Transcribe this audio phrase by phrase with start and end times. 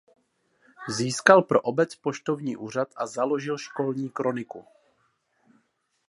[0.89, 4.65] Získal pro obec poštovní úřad a založil školní kroniku.